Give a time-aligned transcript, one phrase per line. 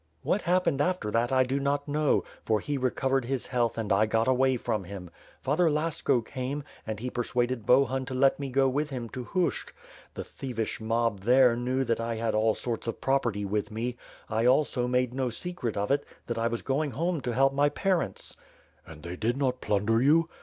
[0.23, 4.07] "What happened after that, I do not know; for he recovered his health and I
[4.07, 5.11] got away from him.
[5.43, 9.67] Father Lasko came, and he persuaded Bohun to let me go with him to Hushch.
[10.15, 13.95] The thievish mob there knew that I had all sorts of prop erty with me.
[14.27, 17.69] I, also, made no secret of it, that I was going home to help my
[17.69, 18.35] parents."
[18.87, 20.29] "And they did not plunder you?"